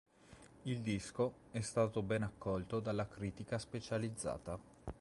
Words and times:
Il 0.65 0.79
disco 0.79 1.31
è 1.51 1.61
stato 1.61 2.01
ben 2.01 2.23
accolto 2.23 2.79
della 2.79 3.05
critica 3.07 3.59
specializzata. 3.59 4.57